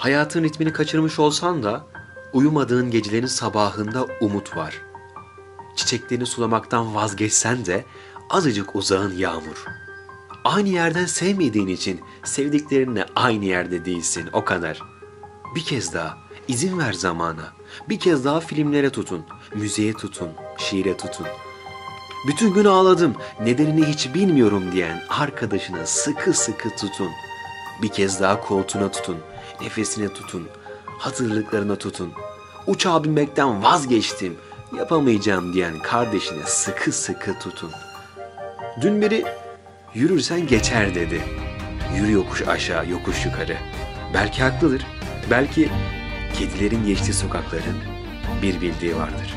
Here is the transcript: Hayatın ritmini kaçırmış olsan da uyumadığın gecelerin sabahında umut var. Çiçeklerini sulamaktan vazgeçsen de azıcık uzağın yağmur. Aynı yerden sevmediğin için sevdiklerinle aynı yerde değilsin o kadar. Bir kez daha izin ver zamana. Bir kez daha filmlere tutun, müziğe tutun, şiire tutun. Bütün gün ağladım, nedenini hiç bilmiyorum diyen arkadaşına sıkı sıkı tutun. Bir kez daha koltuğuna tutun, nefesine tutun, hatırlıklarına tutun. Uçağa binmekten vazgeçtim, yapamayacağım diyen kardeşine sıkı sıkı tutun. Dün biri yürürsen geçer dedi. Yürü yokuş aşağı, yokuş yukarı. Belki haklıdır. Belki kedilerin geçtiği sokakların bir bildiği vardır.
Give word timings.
Hayatın 0.00 0.44
ritmini 0.44 0.72
kaçırmış 0.72 1.18
olsan 1.18 1.62
da 1.62 1.86
uyumadığın 2.32 2.90
gecelerin 2.90 3.26
sabahında 3.26 4.06
umut 4.20 4.56
var. 4.56 4.82
Çiçeklerini 5.76 6.26
sulamaktan 6.26 6.94
vazgeçsen 6.94 7.66
de 7.66 7.84
azıcık 8.30 8.76
uzağın 8.76 9.12
yağmur. 9.16 9.64
Aynı 10.44 10.68
yerden 10.68 11.06
sevmediğin 11.06 11.66
için 11.66 12.00
sevdiklerinle 12.24 13.06
aynı 13.16 13.44
yerde 13.44 13.84
değilsin 13.84 14.28
o 14.32 14.44
kadar. 14.44 14.82
Bir 15.54 15.64
kez 15.64 15.94
daha 15.94 16.18
izin 16.48 16.78
ver 16.78 16.92
zamana. 16.92 17.52
Bir 17.88 17.98
kez 17.98 18.24
daha 18.24 18.40
filmlere 18.40 18.90
tutun, 18.90 19.24
müziğe 19.54 19.92
tutun, 19.92 20.28
şiire 20.58 20.96
tutun. 20.96 21.26
Bütün 22.28 22.54
gün 22.54 22.64
ağladım, 22.64 23.14
nedenini 23.40 23.86
hiç 23.86 24.14
bilmiyorum 24.14 24.72
diyen 24.72 25.02
arkadaşına 25.08 25.86
sıkı 25.86 26.32
sıkı 26.32 26.76
tutun. 26.76 27.10
Bir 27.82 27.88
kez 27.88 28.20
daha 28.20 28.40
koltuğuna 28.40 28.90
tutun, 28.90 29.16
nefesine 29.60 30.08
tutun, 30.08 30.48
hatırlıklarına 30.98 31.76
tutun. 31.76 32.12
Uçağa 32.66 33.04
binmekten 33.04 33.62
vazgeçtim, 33.62 34.38
yapamayacağım 34.78 35.52
diyen 35.52 35.78
kardeşine 35.78 36.42
sıkı 36.46 36.92
sıkı 36.92 37.38
tutun. 37.38 37.70
Dün 38.80 39.00
biri 39.00 39.24
yürürsen 39.94 40.46
geçer 40.46 40.94
dedi. 40.94 41.22
Yürü 41.96 42.12
yokuş 42.12 42.42
aşağı, 42.42 42.88
yokuş 42.88 43.24
yukarı. 43.24 43.56
Belki 44.14 44.42
haklıdır. 44.42 44.86
Belki 45.30 45.70
kedilerin 46.38 46.86
geçtiği 46.86 47.12
sokakların 47.12 47.76
bir 48.42 48.60
bildiği 48.60 48.96
vardır. 48.96 49.34